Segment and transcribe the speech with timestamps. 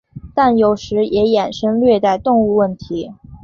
[0.33, 3.13] 但有时也衍生虐待动物问题。